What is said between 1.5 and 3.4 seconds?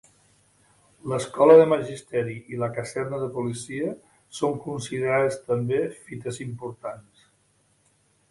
de Magisteri i la Caserna de